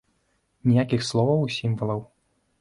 Ніякіх 0.69 1.05
словаў 1.09 1.45
і 1.49 1.53
сімвалаў. 1.59 2.01